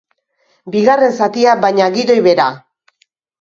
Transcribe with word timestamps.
Bigarren 0.75 1.13
zatia, 1.25 1.53
baina 1.67 1.91
gidoi 1.99 2.17
bera. 2.29 2.49